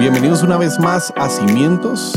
[0.00, 2.14] Bienvenidos una vez más a Cimientos.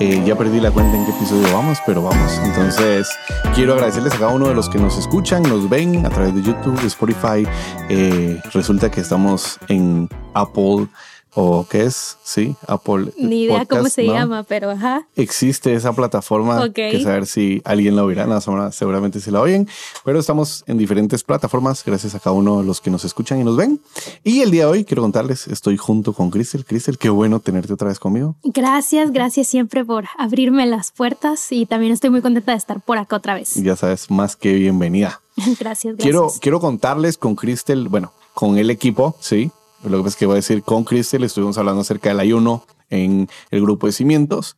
[0.00, 2.32] Eh, ya perdí la cuenta en qué episodio vamos, pero vamos.
[2.42, 3.08] Entonces,
[3.54, 6.42] quiero agradecerles a cada uno de los que nos escuchan, nos ven a través de
[6.42, 7.46] YouTube, de Spotify.
[7.88, 10.88] Eh, resulta que estamos en Apple
[11.34, 13.12] o qué es, sí, Apple.
[13.18, 15.06] Ni idea cómo se llama, pero ajá.
[15.16, 18.40] Existe esa plataforma que saber si alguien la oirá, no,
[18.72, 19.68] seguramente si la oyen,
[20.04, 23.44] pero estamos en diferentes plataformas gracias a cada uno de los que nos escuchan y
[23.44, 23.80] nos ven.
[24.24, 26.64] Y el día de hoy quiero contarles, estoy junto con Cristel.
[26.64, 28.36] Cristel, qué bueno tenerte otra vez conmigo.
[28.42, 32.98] Gracias, gracias siempre por abrirme las puertas y también estoy muy contenta de estar por
[32.98, 33.54] acá otra vez.
[33.54, 35.20] Ya sabes, más que bienvenida.
[35.36, 35.96] gracias, gracias.
[35.98, 39.50] Quiero, quiero contarles con Cristel, bueno, con el equipo, sí,
[39.82, 42.64] lo que pasa es que voy a decir con Cristel, estuvimos hablando acerca del ayuno
[42.90, 44.56] en el grupo de cimientos.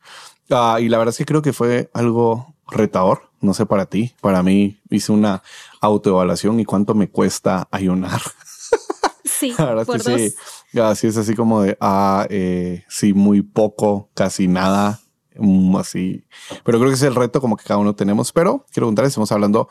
[0.49, 3.29] Ah, y la verdad es que creo que fue algo retador.
[3.39, 4.13] No sé para ti.
[4.21, 5.43] Para mí hice una
[5.81, 8.21] autoevaluación y cuánto me cuesta ayunar.
[9.23, 10.79] Sí, la verdad es que sí.
[10.79, 14.99] Así es así como de, ah, eh, sí, muy poco, casi nada.
[15.35, 16.25] Mm, así.
[16.63, 18.31] Pero creo que es el reto como que cada uno tenemos.
[18.31, 19.69] Pero quiero preguntarles, estamos hablando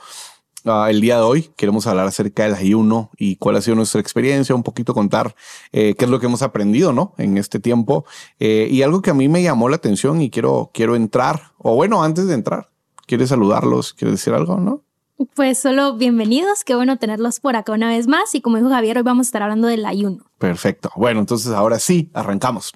[0.64, 4.00] Ah, el día de hoy queremos hablar acerca del ayuno y cuál ha sido nuestra
[4.00, 5.34] experiencia, un poquito contar
[5.72, 7.14] eh, qué es lo que hemos aprendido, ¿no?
[7.18, 8.05] En este tiempo.
[8.38, 11.74] Eh, y algo que a mí me llamó la atención y quiero, quiero entrar, o
[11.74, 12.68] bueno, antes de entrar,
[13.06, 13.92] ¿quieres saludarlos?
[13.92, 14.83] ¿Quieres decir algo, no?
[15.34, 18.34] Pues solo bienvenidos, qué bueno tenerlos por acá una vez más.
[18.34, 20.24] Y como dijo Javier, hoy vamos a estar hablando del ayuno.
[20.38, 20.90] Perfecto.
[20.96, 22.72] Bueno, entonces ahora sí, arrancamos.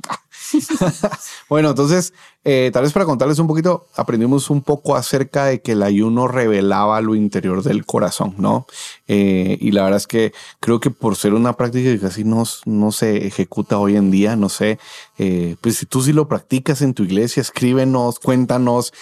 [1.49, 2.13] bueno, entonces,
[2.45, 6.29] eh, tal vez para contarles un poquito, aprendimos un poco acerca de que el ayuno
[6.29, 8.67] revelaba lo interior del corazón, ¿no?
[9.09, 12.45] Eh, y la verdad es que creo que por ser una práctica que casi no,
[12.65, 14.79] no se ejecuta hoy en día, no sé,
[15.19, 18.93] eh, pues si tú sí lo practicas en tu iglesia, escríbenos, cuéntanos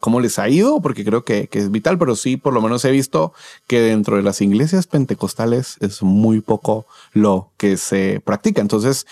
[0.00, 2.84] cómo les ha ido, porque creo que, que es vital, pero sí, por lo menos
[2.84, 3.32] he visto
[3.66, 8.60] que dentro de las iglesias pentecostales es muy poco lo que se practica.
[8.60, 9.06] Entonces,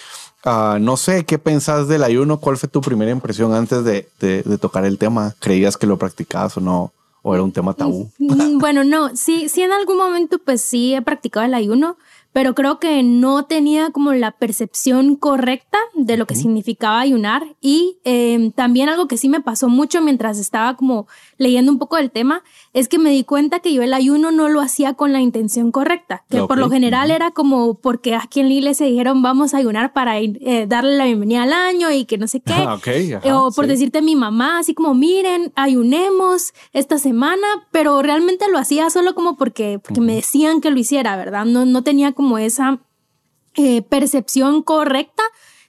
[0.44, 4.42] uh, no sé qué pensás del ayuno, cuál fue tu primera impresión antes de, de,
[4.42, 5.34] de, tocar el tema.
[5.40, 6.92] ¿Creías que lo practicabas o no?
[7.22, 8.10] ¿O era un tema tabú?
[8.18, 11.96] Mm, bueno, no, sí, sí en algún momento pues sí he practicado el ayuno,
[12.32, 17.98] pero creo que no tenía como la percepción correcta de lo que significaba ayunar y
[18.04, 22.10] eh, también algo que sí me pasó mucho mientras estaba como leyendo un poco del
[22.10, 22.42] tema
[22.74, 25.72] es que me di cuenta que yo el ayuno no lo hacía con la intención
[25.72, 29.58] correcta, que por lo general era como porque aquí en la iglesia dijeron vamos a
[29.58, 32.54] ayunar para eh, darle la bienvenida al año y que no sé qué,
[33.24, 38.46] eh, o por decirte a mi mamá así como miren ayunemos esta semana, pero realmente
[38.50, 41.44] lo hacía solo como porque, porque me decían que lo hiciera, ¿verdad?
[41.44, 42.80] No, no tenía como esa
[43.54, 45.22] eh, percepción correcta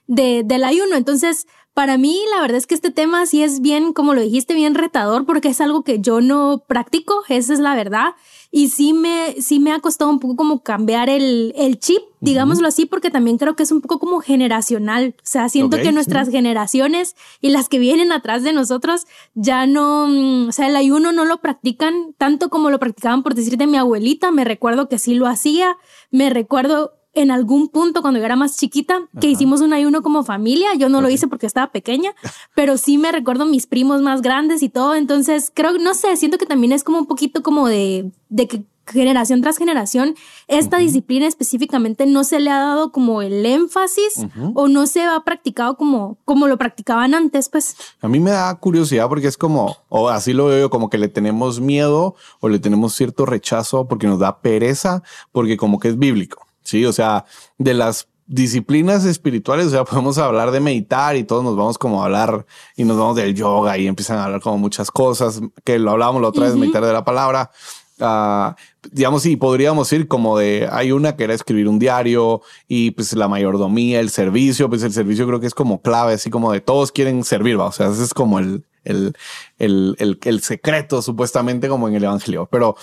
[0.06, 0.96] de, del ayuno.
[0.96, 1.46] Entonces,
[1.80, 4.74] para mí, la verdad es que este tema sí es bien, como lo dijiste, bien
[4.74, 8.16] retador porque es algo que yo no practico, esa es la verdad.
[8.50, 12.68] Y sí me, sí me ha costado un poco como cambiar el, el chip, digámoslo
[12.68, 15.14] así, porque también creo que es un poco como generacional.
[15.16, 20.06] O sea, siento que nuestras generaciones y las que vienen atrás de nosotros ya no,
[20.06, 23.78] mm, o sea, el ayuno no lo practican tanto como lo practicaban por decirte mi
[23.78, 24.30] abuelita.
[24.32, 25.78] Me recuerdo que sí lo hacía.
[26.10, 30.24] Me recuerdo en algún punto cuando yo era más chiquita que hicimos un ayuno como
[30.24, 30.74] familia.
[30.74, 32.14] Yo no lo hice porque estaba pequeña,
[32.54, 34.94] pero sí me recuerdo mis primos más grandes y todo.
[34.94, 38.64] Entonces creo, no sé, siento que también es como un poquito como de, de que
[38.86, 40.14] generación tras generación,
[40.48, 45.20] esta disciplina específicamente no se le ha dado como el énfasis o no se ha
[45.20, 47.76] practicado como, como lo practicaban antes, pues.
[48.00, 50.98] A mí me da curiosidad porque es como, o así lo veo yo, como que
[50.98, 55.88] le tenemos miedo o le tenemos cierto rechazo porque nos da pereza, porque como que
[55.88, 56.49] es bíblico.
[56.62, 57.24] Sí, o sea,
[57.58, 62.02] de las disciplinas espirituales, o sea, podemos hablar de meditar y todos nos vamos como
[62.02, 65.78] a hablar y nos vamos del yoga y empiezan a hablar como muchas cosas que
[65.78, 67.50] lo hablábamos la otra vez, meditar de la palabra.
[67.98, 68.54] Uh,
[68.92, 73.12] digamos, y podríamos ir como de, hay una que era escribir un diario y pues
[73.12, 76.62] la mayordomía, el servicio, pues el servicio creo que es como clave, así como de
[76.62, 77.66] todos quieren servir, ¿va?
[77.66, 79.12] o sea, ese es como el, el,
[79.58, 82.74] el, el, el secreto supuestamente como en el Evangelio, pero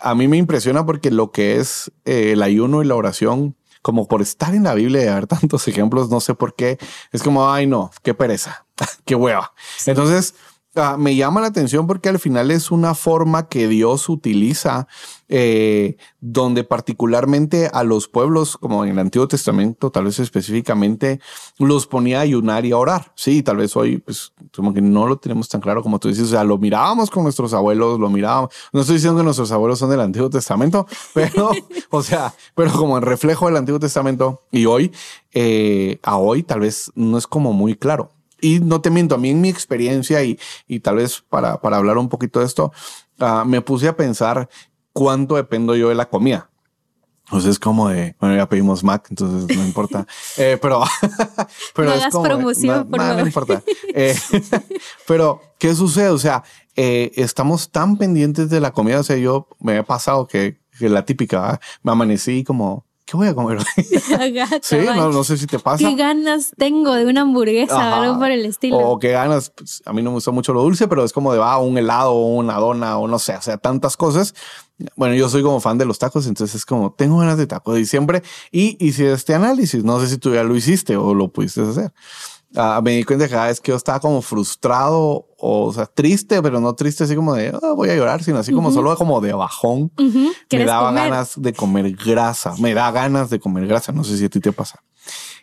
[0.00, 4.08] a mí me impresiona porque lo que es eh, el ayuno y la oración, como
[4.08, 6.78] por estar en la Biblia y haber tantos ejemplos, no sé por qué,
[7.12, 8.66] es como, ay no, qué pereza,
[9.04, 9.52] qué hueva.
[9.86, 10.34] Entonces,
[10.98, 14.86] me llama la atención porque al final es una forma que Dios utiliza
[15.30, 21.20] eh, donde particularmente a los pueblos, como en el Antiguo Testamento, tal vez específicamente,
[21.58, 23.12] los ponía a ayunar y a orar.
[23.14, 26.24] Sí, tal vez hoy, pues, como que no lo tenemos tan claro como tú dices,
[26.24, 28.54] o sea, lo mirábamos con nuestros abuelos, lo mirábamos.
[28.72, 31.50] No estoy diciendo que nuestros abuelos son del Antiguo Testamento, pero,
[31.90, 34.92] o sea, pero como en reflejo del Antiguo Testamento y hoy,
[35.32, 38.12] eh, a hoy tal vez no es como muy claro.
[38.40, 41.76] Y no te miento, a mí en mi experiencia y, y tal vez para, para
[41.76, 42.72] hablar un poquito de esto,
[43.20, 44.48] uh, me puse a pensar
[44.92, 46.50] cuánto dependo yo de la comida.
[47.26, 50.06] Entonces es como de, bueno, ya pedimos Mac, entonces no importa.
[50.38, 50.82] Eh, pero,
[51.74, 53.26] pero no es hagas como, de, promoción, na- por nada, no favor.
[53.28, 53.62] importa.
[53.94, 54.16] Eh,
[55.06, 56.08] pero, ¿qué sucede?
[56.08, 56.42] O sea,
[56.76, 59.00] eh, estamos tan pendientes de la comida.
[59.00, 63.28] O sea, yo me he pasado que, que la típica, me amanecí como, ¿qué voy
[63.28, 63.58] a comer
[64.62, 65.78] sí, no, no sé si te pasa.
[65.78, 68.02] Qué ganas tengo de una hamburguesa o Ajá.
[68.02, 68.76] algo por el estilo.
[68.78, 71.32] O qué ganas, pues, a mí no me gusta mucho lo dulce, pero es como
[71.32, 74.34] de va un helado o una dona o no sé, o sea, tantas cosas.
[74.94, 77.74] Bueno, yo soy como fan de los tacos, entonces es como tengo ganas de tacos
[77.74, 78.22] de diciembre
[78.52, 79.82] y hice este análisis.
[79.84, 81.92] No sé si tú ya lo hiciste o lo pudiste hacer.
[82.56, 85.84] Ah, me di cuenta que cada vez que yo estaba como frustrado o, o sea,
[85.86, 88.96] triste, pero no triste así como de "Ah, voy a llorar, sino así como solo
[88.96, 89.92] como de bajón.
[89.98, 91.10] Ujú, Me ¿quieres daba comer?
[91.10, 94.40] ganas de comer grasa, me da ganas de comer grasa, no sé si a ti
[94.40, 94.82] te pasa.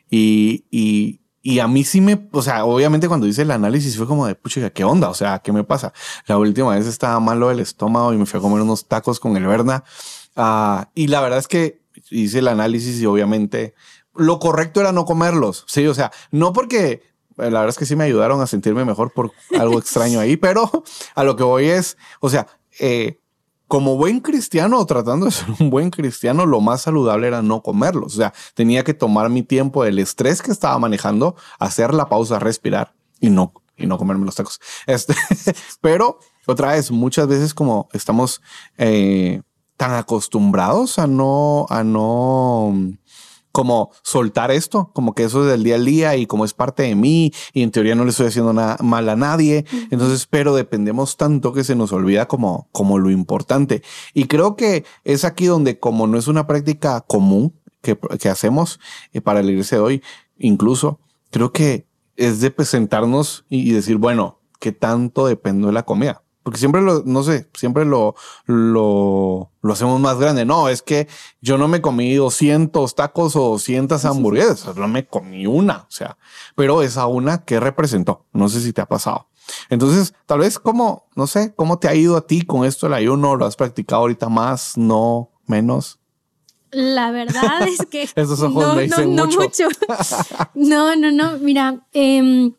[0.10, 4.08] Y, y, y a mí sí me, o sea, obviamente cuando hice el análisis fue
[4.08, 5.10] como de, pucha, ¿qué onda?
[5.10, 5.94] O sea, ¿qué me pasa?
[6.26, 9.38] La última vez estaba malo del estómago y me fui a comer unos tacos con
[9.38, 9.84] el Berna.
[10.36, 13.74] Ah, y la verdad es que hice el análisis y obviamente
[14.16, 15.66] lo correcto era no comerlos.
[15.68, 17.02] Sí, o sea, no porque
[17.38, 20.38] eh, la verdad es que sí me ayudaron a sentirme mejor por algo extraño ahí,
[20.38, 20.70] pero
[21.16, 22.48] a lo que voy es, o sea,
[22.80, 23.20] eh,
[23.68, 28.14] como buen cristiano tratando de ser un buen cristiano, lo más saludable era no comerlos.
[28.14, 32.40] O sea, tenía que tomar mi tiempo del estrés que estaba manejando, hacer la pausa,
[32.40, 34.60] respirar y no, y no comerme los tacos.
[34.88, 35.16] Este,
[35.82, 38.42] pero otra vez, muchas veces como estamos
[38.78, 39.42] eh,
[39.78, 42.74] tan acostumbrados a no, a no,
[43.56, 46.84] como soltar esto, como que eso es del día al día y como es parte
[46.84, 49.64] de mí y en teoría no le estoy haciendo nada mal a nadie.
[49.92, 53.82] Entonces, pero dependemos tanto que se nos olvida como, como lo importante.
[54.14, 58.82] Y creo que es aquí donde como no es una práctica común que, que hacemos
[59.14, 60.04] eh, para el iglesia de hoy,
[60.38, 61.00] incluso
[61.32, 61.88] creo que
[62.18, 66.25] es de presentarnos y, y decir, bueno, ¿qué tanto dependo de la comida?
[66.46, 68.14] Porque siempre lo, no sé, siempre lo,
[68.46, 70.46] lo, lo hacemos más grande.
[70.46, 71.08] No, es que
[71.42, 75.78] yo no me comí 200 tacos o 200 hamburguesas, no me comí una.
[75.78, 76.20] O sea,
[76.56, 78.28] pero esa una que representó.
[78.32, 79.28] No sé si te ha pasado.
[79.72, 82.94] Entonces, tal vez como, no sé, cómo te ha ido a ti con esto del
[82.94, 85.98] ayuno, lo has practicado ahorita más, no menos.
[86.70, 89.40] La verdad es que Esos ojos no, me dicen no, mucho.
[89.40, 89.68] no mucho.
[90.54, 91.40] No, no, no.
[91.40, 92.54] Mira, em,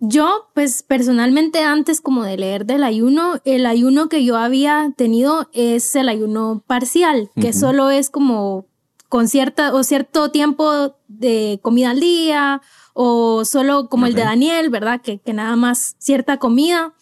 [0.00, 5.48] yo, pues personalmente antes como de leer del ayuno, el ayuno que yo había tenido
[5.52, 8.66] es el ayuno parcial, que solo es como
[9.08, 12.60] con cierta o cierto tiempo de comida al día
[12.94, 14.22] o solo como el de.
[14.22, 15.00] Daniel, ¿verdad?
[15.00, 16.92] Que, que nada más cierta comida.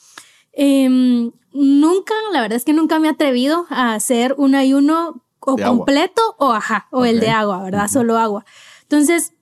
[0.52, 5.56] Em, nunca, la verdad es que nunca me he atrevido a hacer un ayuno o
[5.56, 5.76] De agua.
[5.76, 7.88] completo o ajá, o el de agua, ¿verdad?
[7.88, 8.44] Solo agua.
[8.82, 9.32] Entonces,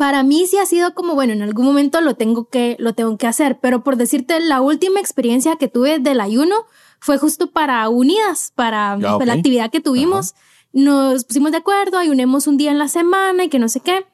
[0.00, 3.18] para mí sí ha sido como, bueno, en algún momento lo tengo que, lo tengo
[3.18, 6.64] que hacer, pero por decirte, la última experiencia que tuve del ayuno
[7.00, 10.34] fue justo para Unidas, para Ya, pues, la actividad que tuvimos.
[10.72, 14.06] Nos pusimos de acuerdo, ayunemos un día en la semana y que no sé qué.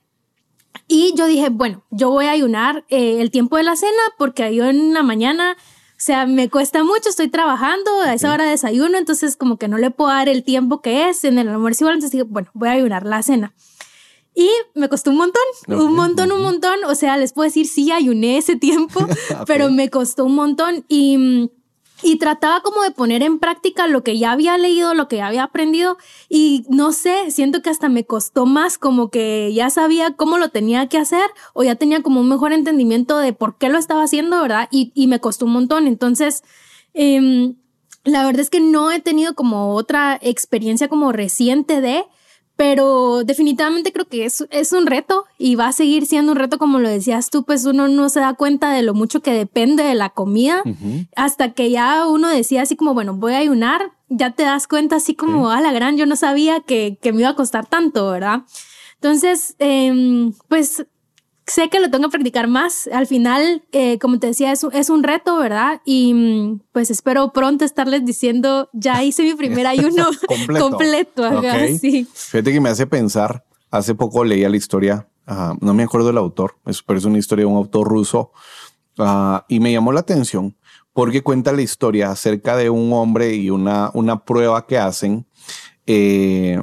[0.88, 4.52] Y yo dije, bueno, yo voy a ayunar eh, el tiempo de la cena porque
[4.56, 8.50] yo en la mañana, o sea, me cuesta mucho, estoy trabajando, a esa hora de
[8.50, 11.84] desayuno, entonces como que no le puedo dar el tiempo que es en el almuerzo
[11.84, 13.52] igual, entonces dije, bueno, voy a ayunar la cena.
[14.38, 16.84] Y me costó un montón, Ok, un montón, un montón.
[16.84, 19.00] O sea, les puedo decir, sí, ayuné ese tiempo,
[19.40, 19.46] Ok.
[19.46, 20.84] pero me costó un montón.
[20.88, 21.50] Y,
[22.02, 25.28] y trataba como de poner en práctica lo que ya había leído, lo que ya
[25.28, 25.96] había aprendido.
[26.28, 30.50] Y no sé, siento que hasta me costó más, como que ya sabía cómo lo
[30.50, 31.24] tenía que hacer
[31.54, 34.68] o ya tenía como un mejor entendimiento de por qué lo estaba haciendo, ¿verdad?
[34.70, 35.86] Y, y me costó un montón.
[35.86, 36.42] Entonces,
[36.92, 37.54] em,
[38.04, 42.04] la verdad es que no he tenido como otra experiencia como reciente de,
[42.56, 46.58] pero definitivamente creo que es, es un reto y va a seguir siendo un reto,
[46.58, 49.84] como lo decías tú, pues uno no se da cuenta de lo mucho que depende
[49.84, 50.62] de la comida
[51.14, 54.96] hasta que ya uno decía así como, bueno, voy a ayunar, ya te das cuenta
[54.96, 58.10] así como, a la gran, yo no sabía que, que me iba a costar tanto,
[58.10, 58.42] ¿verdad?
[58.94, 60.86] Entonces, em, pues
[61.46, 62.88] sé que lo tengo que practicar más.
[62.92, 65.80] Al final, eh, como te decía, es, es un reto, ¿verdad?
[65.84, 70.68] Y mm, pues espero pronto estarles diciendo, ya hice mi primer ayuno Completo.
[70.70, 71.24] completo.
[71.24, 71.78] ajá, Ok.
[71.80, 72.06] sí.
[72.12, 76.18] Fíjate que me hace pensar, hace poco leía la historia, ah, no me acuerdo del
[76.18, 78.32] autor, es- pero es una historia de un autor ruso,
[78.98, 80.56] ah, y me llamó la atención
[80.92, 85.26] porque cuenta la historia acerca de un hombre y una, una prueba que hacen,
[85.86, 86.60] eh,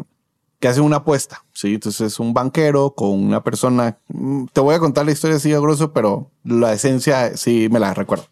[0.63, 1.74] que hacen una apuesta, ¿sí?
[1.74, 5.51] Entonces es un banquero con una persona, mm, te voy a contar la historia así
[5.51, 8.27] a grosso, pero la esencia sí me la recuerdo.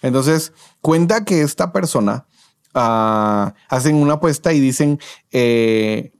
[0.00, 2.24] Entonces cuenta que esta persona
[2.72, 4.98] ah, hacen una apuesta y dicen,
[5.30, 6.12] eh,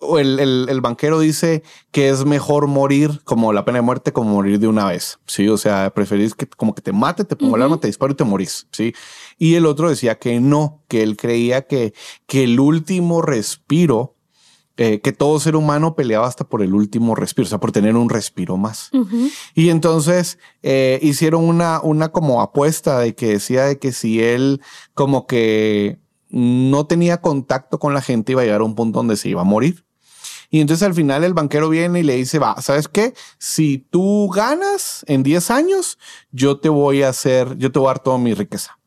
[0.00, 4.12] o el, el- el banquero dice que es mejor morir como la pena de muerte
[4.12, 5.18] como morir de una vez.
[5.26, 7.72] Sí, o sea, preferís que como que te mate, te pongo el Ujú.
[7.72, 8.66] arma, te disparo y te morís.
[8.70, 8.92] Sí.
[9.38, 11.94] Y el otro decía que no, que él creía que,
[12.26, 14.15] que el último respiro
[14.78, 17.96] eh, que todo ser humano peleaba hasta por el último respiro, o sea, por tener
[17.96, 18.90] un respiro más.
[19.54, 24.60] Y entonces eh, hicieron una, una como apuesta de que decía de que si él
[24.92, 29.16] como que no tenía contacto con la gente iba a llegar a un punto donde
[29.16, 29.86] se iba a morir.
[30.50, 33.14] Y entonces al final el banquero viene y le dice, va, ¿sabes qué?
[33.38, 35.98] Si tú ganas en 10 años,
[36.30, 38.78] yo te voy a hacer, yo te voy a dar toda mi riqueza.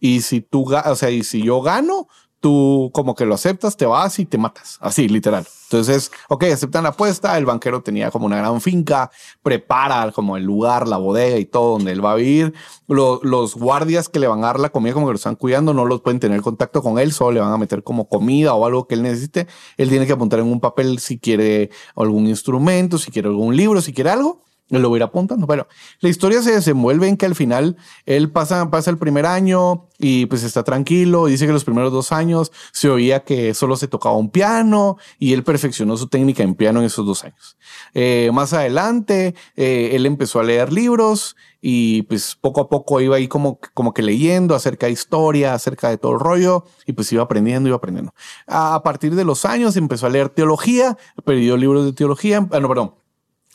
[0.00, 2.08] Y si tú, o sea, y si yo gano,
[2.46, 4.78] tú como que lo aceptas, te vas y te matas.
[4.80, 5.44] Así, literal.
[5.64, 7.36] Entonces, ok, aceptan la apuesta.
[7.36, 9.10] El banquero tenía como una gran finca,
[9.42, 12.54] prepara como el lugar, la bodega y todo donde él va a vivir.
[12.86, 15.86] los guardias que le van a dar la comida, como que lo están cuidando, no
[15.86, 18.86] los pueden tener contacto con él, solo le van a meter como comida o algo
[18.86, 19.48] que él necesite.
[19.76, 23.80] Él tiene que apuntar en un papel si quiere algún instrumento, si quiere algún libro,
[23.80, 25.46] si quiere algo lo voy a ir apuntando.
[25.46, 25.66] Bueno,
[26.00, 30.26] la historia se desenvuelve en que al final él pasa, pasa el primer año y
[30.26, 31.26] pues está tranquilo.
[31.26, 35.32] Dice que los primeros dos años se oía que solo se tocaba un piano y
[35.32, 37.56] él perfeccionó su técnica en piano en esos dos años.
[37.94, 43.16] Eh, más adelante, eh, él empezó a leer libros y pues poco a poco iba
[43.16, 47.12] ahí como, como que leyendo acerca de historia, acerca de todo el rollo y pues
[47.12, 48.12] iba aprendiendo, iba aprendiendo.
[48.46, 52.68] A, partir de los años empezó a leer teología, perdió libros de teología, ah, no,
[52.68, 52.94] perdón,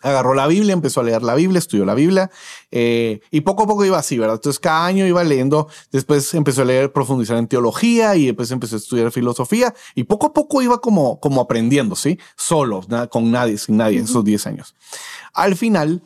[0.01, 2.29] agarró la Biblia, empezó a leer la Biblia, estudió la Biblia
[2.72, 4.36] eh, y poco a poco iba así, ¿verdad?
[4.36, 8.75] Entonces cada año iba leyendo, después empezó a leer, profundizar en teología y después empezó
[8.75, 12.20] a estudiar filosofía y poco a poco iba como, como aprendiendo, ¿sí?
[12.36, 14.75] Solo, con nadie, sin nadie, esos 10 años.
[15.34, 16.03] Al final,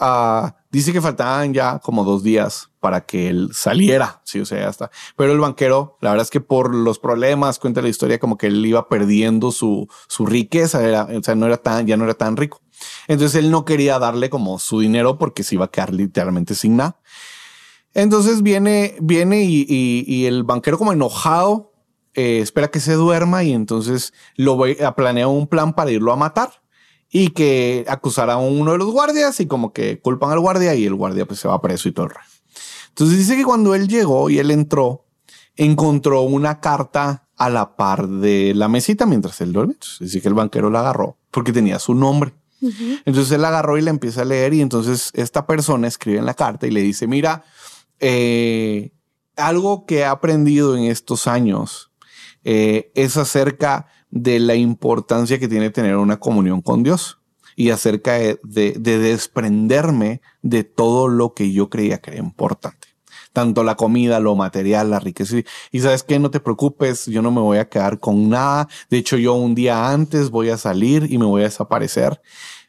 [0.00, 4.60] uh, dice que faltaban ya como dos días para que él saliera, sí, o sea,
[4.60, 4.90] ya está.
[5.16, 8.46] Pero el banquero, la verdad es que por los problemas, cuenta la historia, como que
[8.46, 12.14] él iba perdiendo su, su riqueza, era, o sea, no era tan, ya no era
[12.14, 12.60] tan rico.
[13.06, 16.76] Entonces él no quería darle como su dinero porque se iba a quedar literalmente sin
[16.76, 17.00] nada.
[17.94, 21.72] Entonces viene, viene y, el banquero como enojado
[22.14, 26.12] eh, espera que se duerma y entonces lo voy a planear un plan para irlo
[26.12, 26.62] a matar
[27.10, 30.84] y que acusará a uno de los guardias y como que culpan al guardia y
[30.84, 32.08] el guardia pues se va preso y todo.
[32.88, 35.06] Entonces dice que cuando él llegó y él entró,
[35.56, 39.76] encontró una carta a la par de la mesita mientras él duerme.
[40.00, 42.34] dice que el banquero la agarró porque tenía su nombre.
[42.60, 46.34] Entonces él agarró y la empieza a leer y entonces esta persona escribe en la
[46.34, 47.44] carta y le dice, mira,
[48.00, 48.92] eh,
[49.36, 51.92] algo que he aprendido en estos años
[52.44, 57.18] eh, es acerca de la importancia que tiene tener una comunión con Dios
[57.58, 62.77] y acerca de, desprenderme de todo lo que yo creía que era importante.
[63.38, 65.36] Tanto la comida, lo material, la riqueza.
[65.70, 68.66] Y sabes que no te preocupes, yo no me voy a quedar con nada.
[68.90, 72.20] De hecho, yo un día antes voy a salir y me voy a desaparecer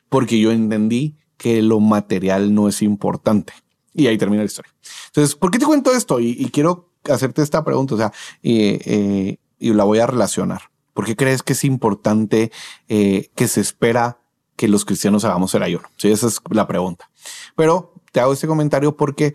[0.09, 3.51] porque yo entendí que lo material no es importante.
[3.95, 4.71] Y ahí termina la historia.
[5.07, 6.19] Entonces, ¿por qué te cuento esto?
[6.19, 10.69] Y, quiero hacerte esta pregunta, o sea, eh, eh, y la voy a relacionar.
[10.93, 12.51] ¿Por qué crees que es importante
[12.89, 14.19] eh, que se espera
[14.55, 15.89] que los cristianos hagamos el ayuno?
[15.97, 17.09] Sí, esa es la pregunta.
[17.55, 19.33] Pero te hago este comentario porque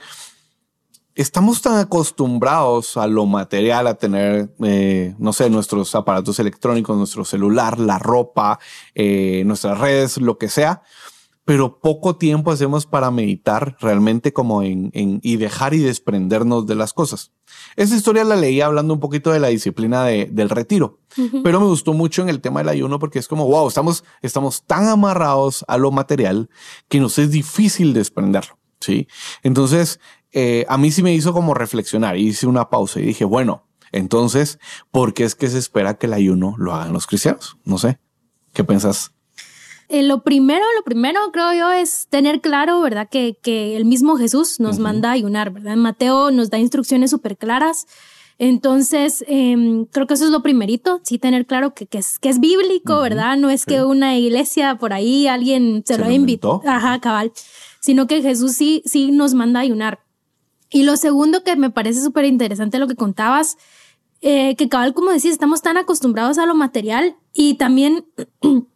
[1.14, 7.24] estamos tan acostumbrados a lo material, a tener, eh, no sé, nuestros aparatos electrónicos, nuestro
[7.24, 8.58] celular, la ropa,
[8.94, 10.82] eh, nuestras redes, lo que sea,
[11.44, 16.74] pero poco tiempo hacemos para meditar realmente como en, en, y dejar y desprendernos de
[16.74, 17.32] las cosas.
[17.76, 21.00] Esa historia la leí hablando un poquito de la disciplina de, del retiro,
[21.42, 24.64] pero me gustó mucho en el tema del ayuno porque es como, wow, estamos, estamos
[24.64, 26.48] tan amarrados a lo material
[26.88, 28.58] que nos es difícil desprenderlo.
[28.80, 29.06] Sí.
[29.42, 30.00] Entonces,
[30.34, 33.64] eh, a mí sí me hizo como reflexionar y hice una pausa y dije, bueno,
[33.92, 34.58] entonces,
[34.90, 37.56] ¿por qué es que se espera que el ayuno lo hagan los cristianos?
[37.64, 37.98] No sé.
[38.52, 39.12] ¿Qué piensas?
[39.88, 43.08] Eh, lo primero, lo primero creo yo es tener claro, ¿verdad?
[43.08, 45.76] Que, que el mismo Jesús nos manda a ayunar, ¿verdad?
[45.76, 47.86] Mateo nos da instrucciones súper claras.
[48.38, 52.28] Entonces, em, creo que eso es lo primerito, sí tener claro que, que, es, que
[52.28, 53.36] es bíblico, ¿verdad?
[53.36, 57.32] No es que una iglesia por ahí alguien se, lo, invitó, ajá, cabal,
[57.80, 60.03] sino que Jesús sí, sí nos manda a ayunar.
[60.74, 63.58] Y lo segundo que me parece súper interesante lo que contabas,
[64.20, 68.06] eh, que cabal, como decís, estamos tan acostumbrados a lo material y también,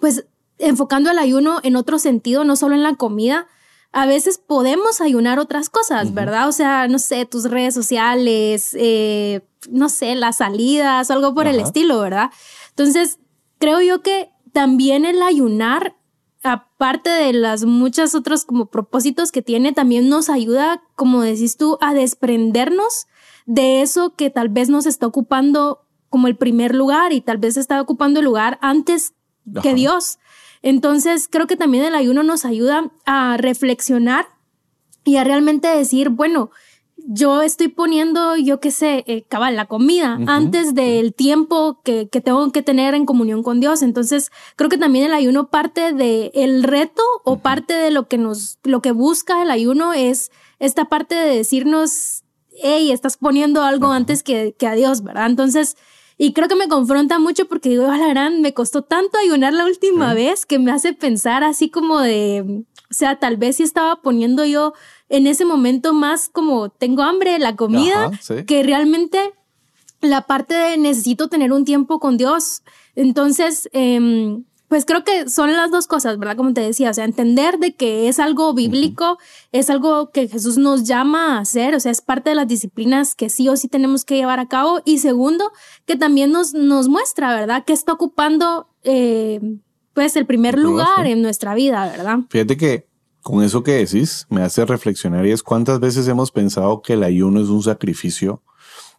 [0.00, 0.26] pues,
[0.58, 3.48] enfocando el ayuno en otro sentido, no solo en la comida,
[3.90, 6.46] a veces podemos ayunar otras cosas, ¿verdad?
[6.46, 11.58] O sea, no sé, tus redes sociales, eh, no sé, las salidas, algo por el
[11.58, 12.30] estilo, ¿verdad?
[12.68, 13.18] Entonces,
[13.58, 15.96] creo yo que también el ayunar,
[16.42, 21.78] aparte de las muchas otros como propósitos que tiene, también nos ayuda, como decís tú,
[21.80, 23.06] a desprendernos
[23.46, 27.56] de eso que tal vez nos está ocupando como el primer lugar y tal vez
[27.56, 29.14] está ocupando el lugar antes
[29.62, 30.18] que Dios.
[30.62, 34.26] Entonces, creo que también el ayuno nos ayuda a reflexionar
[35.04, 36.50] y a realmente decir, bueno,
[37.06, 42.20] yo estoy poniendo, yo qué sé, eh, cabal, la comida antes del tiempo que, que,
[42.20, 43.82] tengo que tener en comunión con Dios.
[43.82, 48.18] Entonces, creo que también el ayuno parte de el reto o parte de lo que
[48.18, 52.24] nos, lo que busca el ayuno es esta parte de decirnos,
[52.62, 55.26] hey, estás poniendo algo antes que, que a Dios, ¿verdad?
[55.26, 55.76] Entonces,
[56.20, 59.64] y creo que me confronta mucho porque digo, la gran, me costó tanto ayunar la
[59.64, 64.02] última vez que me hace pensar así como de, o sea, tal vez si estaba
[64.02, 64.74] poniendo yo
[65.08, 68.10] en ese momento más como tengo hambre, la comida,
[68.46, 69.32] que realmente
[70.00, 72.62] la parte de necesito tener un tiempo con Dios.
[72.94, 74.38] Entonces, eh,
[74.68, 76.36] pues creo que son las dos cosas, ¿verdad?
[76.36, 79.18] Como te decía, o sea, entender de que es algo bíblico,
[79.50, 83.14] es algo que Jesús nos llama a hacer, o sea, es parte de las disciplinas
[83.14, 84.82] que sí o sí tenemos que llevar a cabo.
[84.84, 85.50] Y segundo,
[85.86, 87.64] que también nos, nos muestra, ¿verdad?
[87.64, 89.40] Que está ocupando, eh,
[89.94, 92.18] pues, el primer lugar en nuestra vida, ¿verdad?
[92.28, 92.86] Fíjate que
[93.22, 97.02] con eso que decís me hace reflexionar y es cuántas veces hemos pensado que el
[97.02, 98.42] ayuno es un sacrificio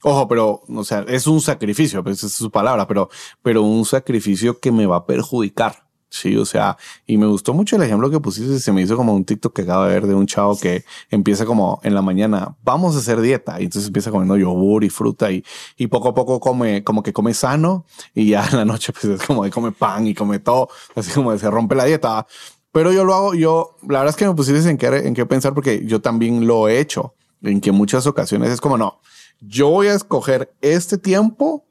[0.02, 3.10] Ojo, pero, o sea, es un sacrificio, pues es su palabra, pero,
[3.42, 5.90] pero un sacrificio que me va a perjudicar.
[6.12, 8.60] Sí, o sea, y me gustó mucho el ejemplo que pusiste.
[8.60, 11.46] Se me hizo como un TikTok que acabo de ver de un chavo que empieza
[11.46, 13.60] como en la mañana, vamos a hacer dieta.
[13.60, 15.44] Y entonces empieza comiendo yogur y fruta y,
[15.78, 17.86] y poco a poco come, como que come sano.
[18.16, 20.70] Y ya en la noche, pues es como de come pan y come todo.
[20.96, 22.26] Así como de se rompe la dieta.
[22.72, 25.26] Pero yo lo hago, yo, la verdad es que me pusiste en qué, en qué
[25.26, 27.16] pensar porque yo también lo he hecho.
[27.42, 29.00] En que muchas ocasiones es como no
[29.42, 31.66] yo voy a escoger este tiempo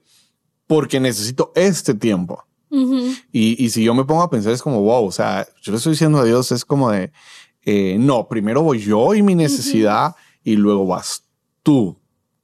[0.66, 2.44] porque necesito este tiempo.
[2.70, 5.78] y, y, si yo me pongo a pensar, es como, wow, o sea, yo le
[5.78, 7.10] estoy diciendo a Dios, es como de,
[7.64, 10.14] eh, no, primero voy yo y mi necesidad
[10.44, 11.24] y luego vas
[11.62, 11.96] tú.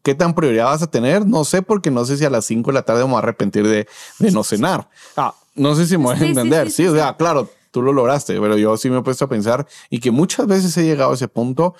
[0.03, 1.27] ¿Qué tan prioridad vas a tener?
[1.27, 3.19] No sé, porque no sé si a las 5 de la tarde me voy a
[3.19, 3.87] arrepentir de,
[4.19, 4.89] de no cenar.
[5.17, 6.71] Ah, no sé si me voy a entender.
[6.71, 9.67] Sí, o sea, claro, tú lo lograste, pero yo sí me he puesto a pensar
[9.91, 11.75] y que muchas veces he llegado a ese punto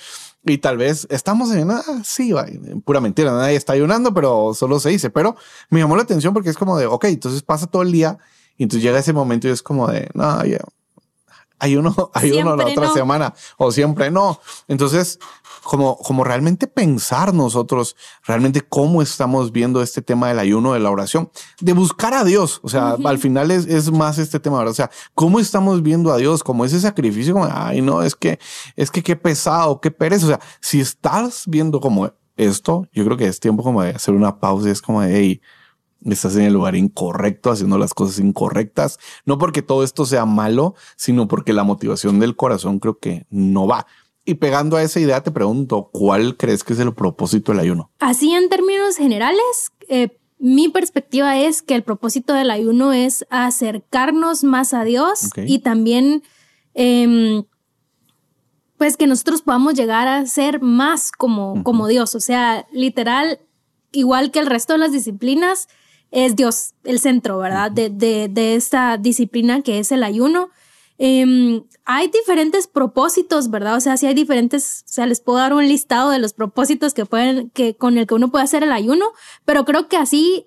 [0.45, 2.35] y tal vez estamos en, ah, sí,
[2.85, 5.11] pura mentira, nadie está ayunando, pero solo se dice.
[5.11, 5.37] Pero
[5.71, 8.19] me llamó la atención porque es como de, ok, entonces pasa todo el día
[8.57, 10.59] y entonces llega ese momento y es como de, no, ya,
[11.65, 14.39] hay uno, hay uno la otra semana o siempre no.
[14.69, 15.19] Entonces,
[15.63, 20.91] como, como realmente pensar nosotros, realmente cómo estamos viendo este tema del ayuno, de la
[20.91, 22.61] oración, de buscar a Dios.
[22.63, 24.73] O sea, al final es, es más este tema, ¿verdad?
[24.73, 28.39] O sea, cómo estamos viendo a Dios, como ese sacrificio, como, ay, no, es que,
[28.77, 30.27] es que qué pesado, qué pereza.
[30.27, 34.13] O sea, si estás viendo como esto, yo creo que es tiempo como de hacer
[34.13, 35.41] una pausa y es como de, hey,
[36.13, 40.75] estás en el lugar incorrecto, haciendo las cosas incorrectas, no porque todo esto sea malo,
[40.97, 43.87] sino porque la motivación del corazón creo que no va.
[44.27, 47.91] Y pegando a esa idea, te pregunto, ¿cuál crees que es el propósito del ayuno?
[47.99, 54.45] Así en términos generales, eh, mi perspectiva es que el propósito del ayuno es acercarnos
[54.45, 56.23] más a Dios y también,
[56.75, 57.45] em,
[58.77, 62.15] pues que nosotros podamos llegar a ser más como, como Dios.
[62.15, 63.41] O sea, literal,
[63.93, 65.69] igual que el resto de las disciplinas,
[66.11, 67.71] es Dios el centro, ¿verdad?
[67.71, 70.51] de, de, de esta disciplina que es el ayuno.
[70.97, 73.77] Em, hay diferentes propósitos, ¿verdad?
[73.77, 76.95] O sea, si hay diferentes, o sea, les puedo dar un listado de los propósitos
[76.95, 79.07] que pueden, que con el que uno puede hacer el ayuno,
[79.45, 80.47] pero creo que así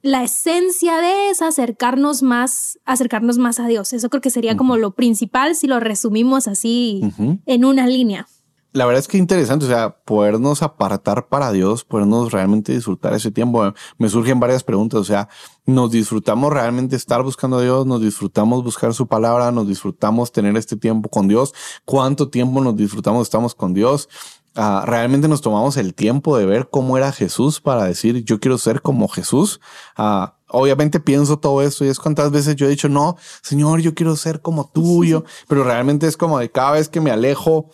[0.00, 3.92] la esencia de es acercarnos más, acercarnos más a Dios.
[3.92, 7.00] Eso creo que sería como lo principal si lo resumimos así
[7.46, 8.28] en una línea
[8.72, 13.30] la verdad es que interesante, o sea, podernos apartar para Dios, podernos realmente disfrutar ese
[13.30, 13.72] tiempo.
[13.96, 15.28] Me surgen varias preguntas, o sea,
[15.64, 20.56] nos disfrutamos realmente estar buscando a Dios, nos disfrutamos buscar su palabra, nos disfrutamos tener
[20.56, 21.54] este tiempo con Dios,
[21.86, 24.08] cuánto tiempo nos disfrutamos estamos con Dios.
[24.56, 28.58] Uh, realmente nos tomamos el tiempo de ver cómo era Jesús para decir yo quiero
[28.58, 29.60] ser como Jesús.
[29.96, 33.94] Uh, obviamente pienso todo eso y es cuántas veces yo he dicho no, Señor, yo
[33.94, 37.70] quiero ser como tuyo, pero realmente es como de cada vez que me alejo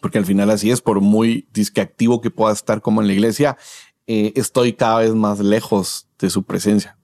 [0.00, 3.56] porque al final así es, por muy disqueactivo que pueda estar como en la iglesia,
[4.06, 6.98] eh, estoy cada vez más lejos de su presencia.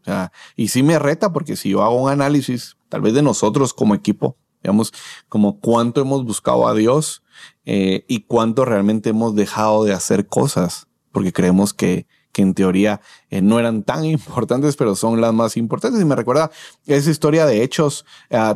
[0.57, 3.95] Y sí me reta porque si yo hago un análisis, tal vez de nosotros como
[3.95, 4.93] equipo, digamos,
[5.29, 7.23] como cuánto hemos buscado a Dios
[7.65, 13.01] eh, y cuánto realmente hemos dejado de hacer cosas, porque creemos que, que en teoría
[13.31, 16.01] eh, no eran tan importantes, pero son las más importantes.
[16.01, 16.51] Y me recuerda
[16.87, 18.05] esa historia de Hechos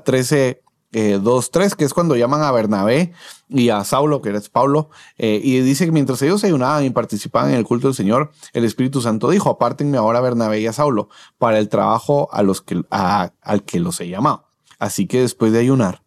[0.04, 3.12] 13, eh, 2.3, que es cuando llaman a Bernabé
[3.48, 7.50] y a Saulo, que es Pablo, eh, y dice que mientras ellos ayunaban y participaban
[7.50, 10.72] en el culto del Señor, el Espíritu Santo dijo, apártenme ahora a Bernabé y a
[10.72, 14.48] Saulo para el trabajo a los que, al que los he llamado.
[14.78, 16.02] Así que después de ayunar,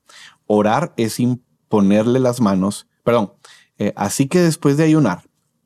[0.48, 3.34] orar es imponerle las manos, perdón,
[3.78, 5.24] eh, así que después de ayunar,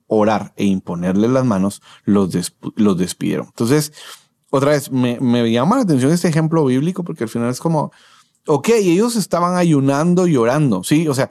[0.07, 2.29] orar e imponerle las manos, los,
[2.75, 3.47] los despidieron.
[3.47, 3.93] Entonces,
[4.49, 7.91] otra vez, me, me llama la atención este ejemplo bíblico porque al final es como,
[8.47, 11.07] ok, ellos estaban ayunando y orando, ¿sí?
[11.07, 11.29] O sea,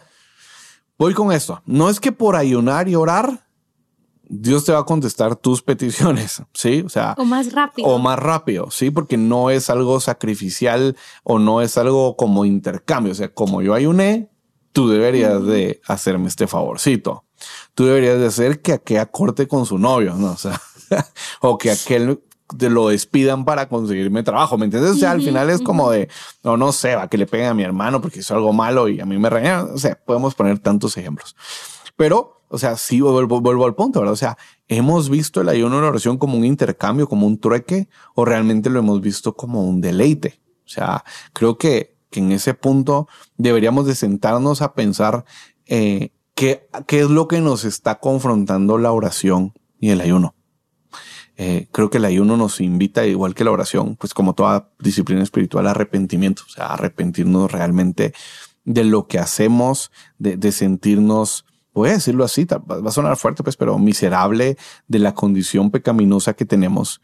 [0.99, 1.63] voy con esto.
[1.67, 3.47] No es que por ayunar y orar
[4.29, 6.83] Dios te va a contestar tus peticiones, ¿sí?
[6.85, 7.89] O sea, o más rápido.
[7.89, 8.91] O más rápido, ¿sí?
[8.91, 13.13] Porque no es algo sacrificial o no es algo como intercambio.
[13.13, 14.31] O sea, como yo ayuné,
[14.73, 17.25] tú deberías de hacerme este favorcito.
[17.75, 20.33] Tú deberías de hacer que aquel acorte con su novio, ¿no?
[20.33, 20.61] O sea,
[21.41, 22.21] o que aquel
[22.59, 24.93] te lo despidan para conseguirme trabajo, ¿me entiendes?
[24.93, 26.09] O sea, al final es como de,
[26.45, 29.01] no, no sé, va que le peguen a mi hermano porque hizo algo malo y
[29.01, 29.71] a mí me regañan.
[29.75, 31.35] O sea, podemos poner tantos ejemplos.
[31.97, 34.13] Pero, o sea, sí vuelvo, vuelvo al punto, ¿verdad?
[34.13, 37.89] O sea, ¿hemos visto el ayuno y la oración como un intercambio, como un trueque,
[38.15, 40.41] o realmente lo hemos visto como un deleite?
[40.65, 45.25] O sea, creo que, que en ese punto deberíamos de sentarnos a pensar
[45.67, 50.36] eh, qué, qué es lo que nos está confrontando la oración y el ayuno.
[51.37, 55.23] Eh, creo que el ayuno nos invita, igual que la oración, pues como toda disciplina
[55.23, 58.15] espiritual, arrepentimiento, o sea, arrepentirnos realmente
[58.65, 63.43] de lo que hacemos, de, de sentirnos, voy a decirlo así, va a sonar fuerte,
[63.43, 64.57] pues, pero miserable
[64.89, 67.01] de la condición pecaminosa que tenemos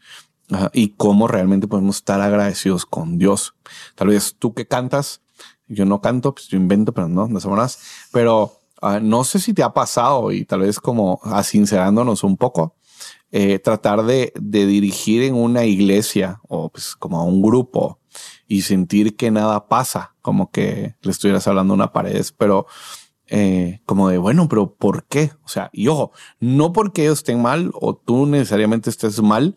[0.73, 3.55] y cómo realmente podemos estar agradecidos con Dios.
[3.95, 5.21] Tal vez tú que cantas,
[5.67, 7.79] yo no canto, pues yo invento, pero no, no somos
[8.11, 12.75] Pero uh, no sé si te ha pasado y tal vez como asincerándonos un poco,
[13.35, 17.99] eh, tratar de, de, dirigir en una iglesia o pues como a un grupo
[18.47, 22.67] y sentir que nada pasa, como que le estuvieras hablando una pared, pero
[23.25, 25.31] eh, como de, bueno, pero ¿por qué?
[25.43, 29.55] O sea, y ojo, no porque ellos estén mal o tú necesariamente estés mal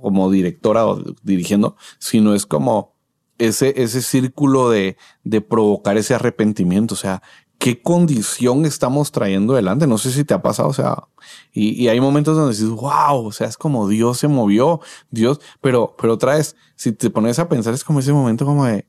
[0.00, 2.94] como directora o dirigiendo, sino es como
[3.38, 6.94] ese, ese círculo de, de provocar ese arrepentimiento.
[6.94, 7.22] O sea,
[7.58, 9.86] qué condición estamos trayendo delante.
[9.86, 11.04] No sé si te ha pasado, o sea,
[11.52, 15.94] y, hay momentos donde dices, wow, o sea, es como Dios se movió, Dios, pero,
[15.98, 18.86] pero otra vez, si te pones a pensar, es como ese momento como de,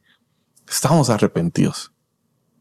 [0.67, 1.91] estamos arrepentidos.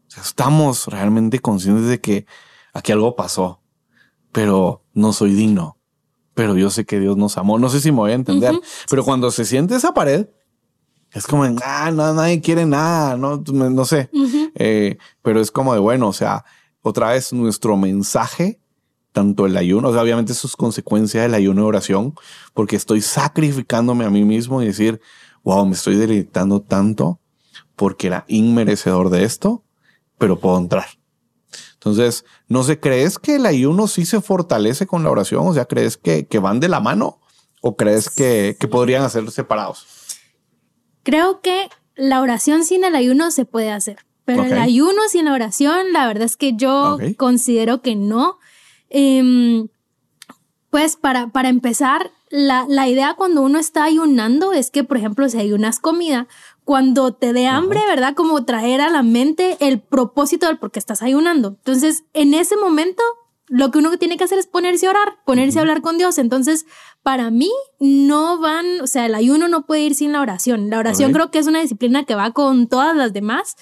[0.07, 2.25] O sea, estamos realmente conscientes de que
[2.73, 3.61] aquí algo pasó,
[4.31, 5.77] pero no soy digno.
[6.33, 7.57] Pero yo sé que Dios nos amó.
[7.57, 8.53] No sé si me voy a entender,
[8.89, 10.27] pero cuando se siente esa pared,
[11.13, 14.09] es como, ah, no, nadie quiere nada, no, no sé.
[14.55, 16.45] Eh, pero es como de, bueno, o sea,
[16.81, 18.59] otra vez nuestro mensaje,
[19.11, 22.13] tanto el ayuno, o sea, obviamente eso es consecuencia del ayuno de oración,
[22.53, 25.01] porque estoy sacrificándome a mí mismo y decir,
[25.43, 27.19] wow, me estoy deleitando tanto
[27.75, 29.63] porque era inmerecedor de esto,
[30.17, 30.87] pero puedo entrar.
[31.73, 35.47] Entonces, no sé, ¿crees que el ayuno sí se fortalece con la oración?
[35.47, 37.21] O sea, ¿crees que, que van de la mano
[37.61, 39.96] o crees que, que podrían ser separados?
[41.07, 45.31] Creo que la oración sin el ayuno se puede hacer, pero el ayuno sin la
[45.31, 48.39] oración, la verdad es que yo considero que no.
[48.89, 49.69] Em,
[50.69, 55.29] pues para, para empezar, la, la, idea cuando uno está ayunando es que, por ejemplo,
[55.29, 56.27] si ayunas comida,
[56.65, 58.13] cuando te dé hambre, ¿verdad?
[58.13, 61.55] Como traer a la mente el propósito del por qué estás ayunando.
[61.59, 63.01] Entonces, en ese momento,
[63.47, 66.17] lo que uno tiene que hacer es ponerse a orar, ponerse a hablar con Dios.
[66.17, 66.65] Entonces,
[67.01, 70.69] para mí, no van, o sea, el ayuno no puede ir sin la oración.
[70.69, 73.55] La oración creo que es una disciplina que va con todas las demás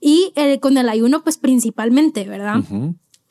[0.00, 2.62] y eh, con el ayuno, pues principalmente, ¿verdad?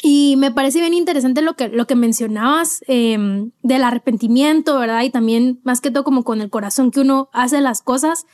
[0.01, 5.03] Y me parece bien interesante lo que, lo que mencionabas em, del arrepentimiento, ¿verdad?
[5.03, 8.25] Y también, más que todo, como con el corazón que uno hace las cosas.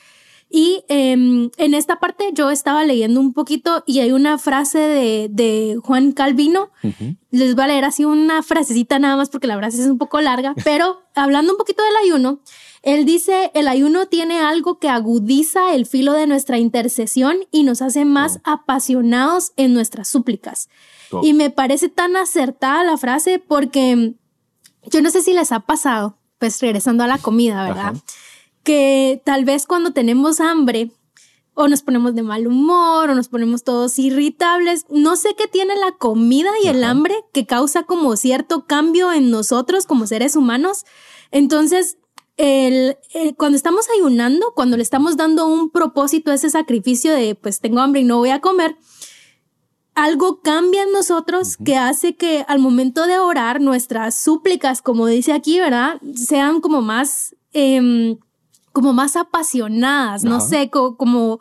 [0.50, 5.28] Y em, en esta parte yo estaba leyendo un poquito y hay una frase de,
[5.30, 6.72] de Juan Calvino.
[7.32, 10.22] Les voy a leer así una frasecita nada más porque la frase es un poco
[10.22, 12.40] larga, pero hablando un poquito del ayuno,
[12.84, 17.82] él dice, el ayuno tiene algo que agudiza el filo de nuestra intercesión y nos
[17.82, 20.70] hace más apasionados en nuestras súplicas.
[21.24, 24.14] Y me parece tan acertada la frase porque
[24.92, 27.96] yo no sé si les ha pasado, pues regresando a la comida, ¿verdad?
[28.66, 30.92] Que tal vez cuando tenemos hambre
[31.54, 35.76] o nos ponemos de mal humor o nos ponemos todos irritables, no sé qué tiene
[35.78, 40.84] la comida y el hambre que causa como cierto cambio en nosotros como seres humanos.
[41.32, 41.98] Entonces,
[42.36, 42.98] el,
[43.38, 47.80] cuando estamos ayunando, cuando le estamos dando un propósito a ese sacrificio de pues tengo
[47.80, 48.76] hambre y no voy a comer,
[49.94, 55.32] algo cambia en nosotros que hace que al momento de orar nuestras súplicas, como dice
[55.32, 56.02] aquí, ¿verdad?
[56.16, 57.34] Sean como más...
[57.54, 58.18] Em,
[58.76, 61.40] como más apasionadas, no sé, como,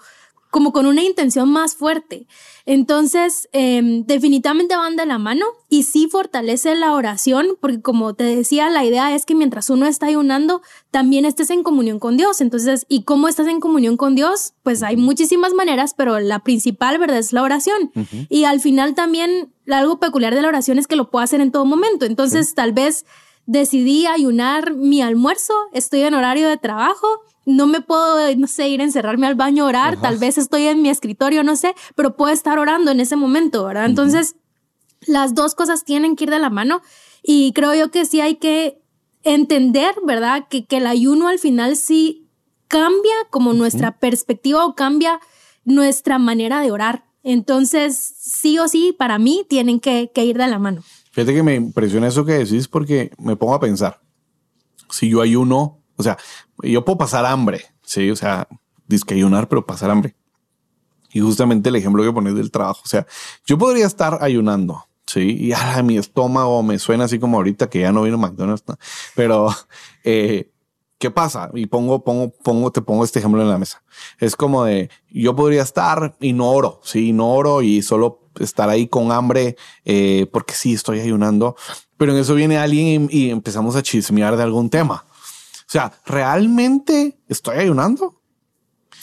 [0.52, 2.28] como con una intención más fuerte.
[2.64, 8.22] Entonces, em, definitivamente van de la mano y sí fortalece la oración, porque como te
[8.22, 12.40] decía, la idea es que mientras uno está ayunando, también estés en comunión con Dios.
[12.40, 14.52] Entonces, ¿y cómo estás en comunión con Dios?
[14.62, 17.18] Pues hay muchísimas maneras, pero la principal, ¿verdad?
[17.18, 17.90] Es la oración.
[18.28, 21.50] Y al final también, algo peculiar de la oración es que lo puedo hacer en
[21.50, 22.06] todo momento.
[22.06, 23.04] Entonces, tal vez
[23.46, 27.06] decidí ayunar mi almuerzo, estoy en horario de trabajo,
[27.46, 30.64] no me puedo, no sé, ir a encerrarme al baño a orar, tal vez estoy
[30.66, 33.84] en mi escritorio, no sé, pero puedo estar orando en ese momento, ¿verdad?
[33.86, 34.36] Entonces,
[35.06, 36.80] las dos cosas tienen que ir de la mano
[37.22, 38.82] Y creo yo que sí hay que
[39.22, 40.46] entender, ¿verdad?
[40.48, 42.28] Que, que el ayuno al final sí
[42.68, 45.20] cambia como nuestra perspectiva o cambia
[45.64, 47.04] nuestra manera de orar.
[47.22, 50.82] Entonces, sí o sí, para mí tienen que, que ir de la mano.
[51.14, 54.00] Fíjate que me impresiona eso que decís porque me pongo a pensar,
[54.90, 56.18] si yo ayuno, o sea,
[56.60, 58.48] yo puedo pasar hambre, sí, o sea,
[58.88, 60.16] disque ayunar, pero pasar hambre.
[61.12, 63.06] Y justamente el ejemplo que pones del trabajo, o sea,
[63.46, 67.82] yo podría estar ayunando, sí, y a mi estómago me suena así como ahorita que
[67.82, 68.64] ya no vino McDonald's,
[69.14, 69.50] pero
[70.02, 70.50] eh,
[70.98, 71.48] ¿qué pasa?
[71.54, 73.84] Y pongo, pongo, pongo, te pongo este ejemplo en la mesa.
[74.18, 78.68] Es como de yo podría estar y no oro, sí, no oro y solo estar
[78.68, 81.56] ahí con hambre eh, porque sí estoy ayunando,
[81.96, 85.04] pero en eso viene alguien y, y empezamos a chismear de algún tema.
[85.66, 88.20] O sea, ¿realmente estoy ayunando?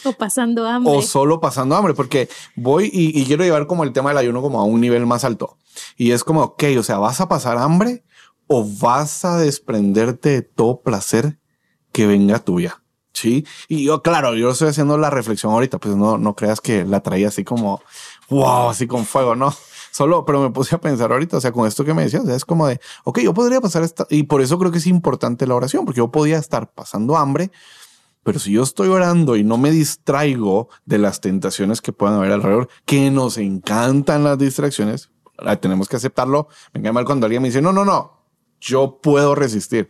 [0.04, 0.94] O pasando hambre.
[0.94, 4.42] O solo pasando hambre, porque voy y, y, quiero llevar como el tema del ayuno
[4.42, 5.58] como a un nivel más alto.
[5.96, 8.04] Y es como, ok, o sea, ¿vas a pasar hambre
[8.48, 11.40] o vas a desprenderte de todo placer
[11.92, 12.82] que venga tuya?
[13.14, 13.46] Sí.
[13.68, 17.02] Y yo, claro, yo estoy haciendo la reflexión ahorita, pues no, no creas que la
[17.02, 17.82] traía así como,
[18.32, 19.54] wow, así con fuego, no.
[19.92, 22.46] Solo, pero me puse a pensar ahorita, o sea, con esto que me decías, es
[22.46, 25.56] como de, ok, yo podría pasar esta, y por eso creo que es importante la
[25.56, 27.52] oración, porque yo podía estar pasando hambre,
[28.24, 32.32] pero si yo estoy orando y no me distraigo de las tentaciones que puedan haber
[32.32, 35.10] alrededor, que nos encantan las distracciones,
[35.60, 36.48] tenemos que aceptarlo.
[36.72, 38.22] Me cae mal cuando alguien me dice, no, no, no,
[38.60, 39.90] yo puedo resistir.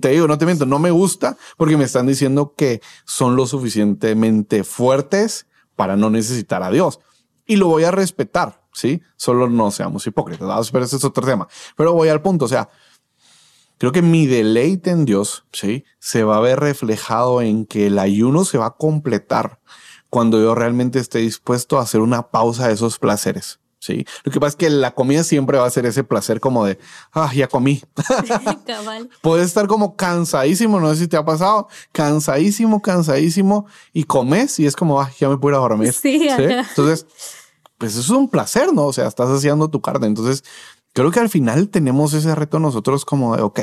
[0.00, 3.46] Te digo, no te miento, no me gusta porque me están diciendo que son lo
[3.46, 7.00] suficientemente fuertes para no necesitar a Dios.
[7.48, 9.02] Y lo voy a respetar, ¿sí?
[9.16, 11.48] Solo no seamos hipócritas, pero ese es otro tema.
[11.76, 12.68] Pero voy al punto, o sea,
[13.78, 15.84] creo que mi deleite en Dios, ¿sí?
[15.98, 19.58] Se va a ver reflejado en que el ayuno se va a completar
[20.10, 23.60] cuando yo realmente esté dispuesto a hacer una pausa de esos placeres.
[23.80, 26.64] Sí, lo que pasa es que la comida siempre va a ser ese placer como
[26.64, 26.78] de,
[27.12, 27.80] ah, ya comí.
[29.22, 34.66] Puedes estar como cansadísimo, no sé si te ha pasado, cansadísimo, cansadísimo y comes y
[34.66, 35.92] es como, ah, ya me puedo ir a dormir.
[35.92, 36.42] Sí, ¿Sí?
[36.42, 37.06] Entonces,
[37.78, 38.86] pues es un placer, ¿no?
[38.86, 40.08] O sea, estás haciendo tu carne.
[40.08, 40.44] Entonces,
[40.92, 43.60] creo que al final tenemos ese reto nosotros como de, ok,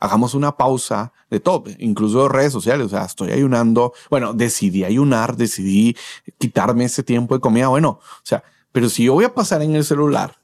[0.00, 2.86] hagamos una pausa de todo, incluso de redes sociales.
[2.86, 3.92] O sea, estoy ayunando.
[4.08, 5.96] Bueno, decidí ayunar, decidí
[6.38, 7.68] quitarme ese tiempo de comida.
[7.68, 10.36] Bueno, o sea, pero si yo voy a pasar en el celular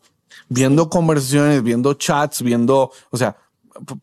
[0.48, 3.36] viendo conversaciones, viendo chats, viendo, o sea,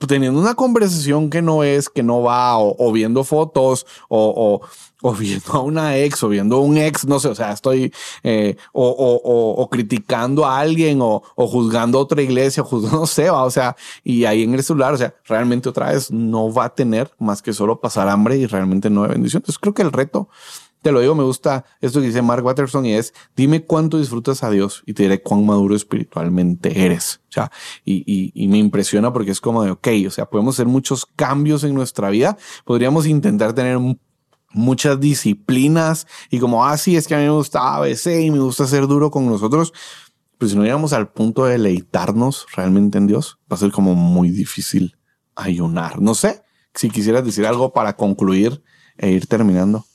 [0.08, 4.68] teniendo una conversación que no es, que no va, o, o viendo fotos, o, o,
[5.02, 7.94] o, viendo a una ex, o viendo a un ex, no sé, o sea, estoy,
[8.24, 13.44] eh, o, criticando a alguien, o, juzgando a otra iglesia, o juzgando, no sé, va,
[13.44, 16.76] o sea, y ahí en el celular, o sea, realmente otra vez no va a
[16.76, 19.42] tener más que solo pasar hambre y realmente no hay bendición.
[19.42, 20.30] Entonces creo que el reto
[20.82, 24.44] te lo digo, me gusta esto que dice Mark Watterson y es, dime cuánto disfrutas
[24.44, 27.20] a Dios y te diré cuán maduro espiritualmente eres.
[27.30, 27.52] O sea,
[27.84, 31.06] y, y, y, me impresiona porque es como de, ok, o sea, podemos hacer muchos
[31.06, 33.78] cambios en nuestra vida, podríamos intentar tener
[34.52, 38.40] muchas disciplinas y como, ah, sí, es que a mí me gusta ABC y me
[38.40, 39.74] gusta ser duro con nosotros.
[40.38, 43.94] Pero si no llegamos al punto de deleitarnos realmente en Dios, va a ser como
[43.96, 44.96] muy difícil
[45.36, 46.02] ayunar.
[46.02, 48.64] No sé si quisieras decir algo para concluir
[48.98, 49.86] e ir terminando.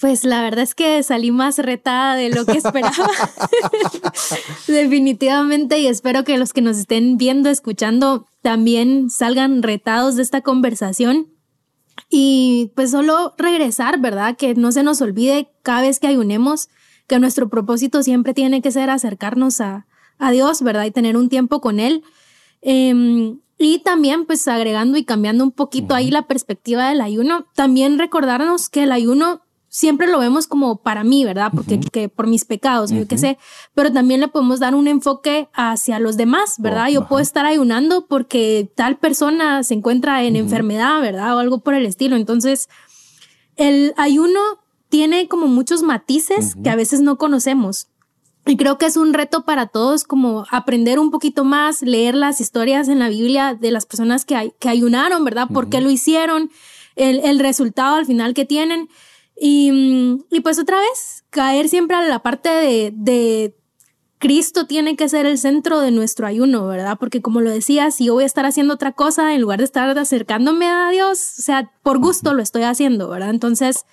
[0.00, 2.92] Pues la verdad es que salí más retada de lo que esperaba.
[4.66, 10.42] Definitivamente y espero que los que nos estén viendo, escuchando, también salgan retados de esta
[10.42, 11.28] conversación.
[12.08, 14.36] Y pues solo regresar, ¿verdad?
[14.36, 16.68] Que no se nos olvide cada vez que ayunemos
[17.06, 19.86] que nuestro propósito siempre tiene que ser acercarnos a,
[20.18, 20.84] a Dios, ¿verdad?
[20.84, 22.02] Y tener un tiempo con Él.
[22.62, 27.98] Eh, y también, pues agregando y cambiando un poquito ahí la perspectiva del ayuno, también
[27.98, 29.45] recordarnos que el ayuno
[29.76, 31.52] siempre lo vemos como para mí, ¿verdad?
[31.54, 33.36] Porque que por mis pecados, yo qué sé,
[33.74, 36.86] pero también le podemos dar un enfoque hacia los demás, ¿verdad?
[36.86, 41.36] Oh, yo puedo estar ayunando porque tal persona se encuentra en enfermedad, ¿verdad?
[41.36, 42.16] O algo por el estilo.
[42.16, 42.70] Entonces,
[43.56, 44.40] el ayuno
[44.88, 47.88] tiene como muchos matices que a veces no conocemos.
[48.46, 52.40] Y creo que es un reto para todos como aprender un poquito más, leer las
[52.40, 55.48] historias en la Biblia de las personas que, que ayunaron, ¿verdad?
[55.52, 56.50] ¿Por qué lo hicieron?
[56.94, 58.88] El, el resultado al final que tienen.
[59.38, 63.54] Y, y pues otra vez, caer siempre a la parte de, de
[64.18, 66.96] Cristo tiene que ser el centro de nuestro ayuno, ¿verdad?
[66.98, 69.66] Porque como lo decía, si yo voy a estar haciendo otra cosa en lugar de
[69.66, 73.30] estar acercándome a Dios, o sea, por gusto lo estoy haciendo, ¿verdad?
[73.30, 73.84] Entonces,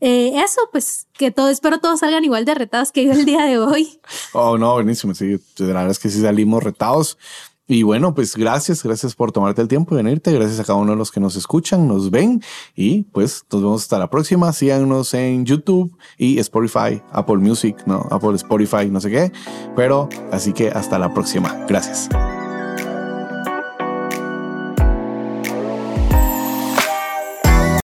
[0.00, 3.44] eh, eso, pues que todo, espero todos salgan igual de retados que yo el día
[3.44, 4.00] de hoy.
[4.32, 5.14] Oh, no, buenísimo.
[5.14, 7.18] Sí, la verdad es que sí salimos retados.
[7.66, 10.92] Y bueno, pues gracias, gracias por tomarte el tiempo de venirte, gracias a cada uno
[10.92, 12.42] de los que nos escuchan, nos ven
[12.74, 14.52] y pues nos vemos hasta la próxima.
[14.52, 19.32] Síganos en YouTube y Spotify, Apple Music, no, Apple Spotify, no sé qué,
[19.74, 21.64] pero así que hasta la próxima.
[21.66, 22.10] Gracias.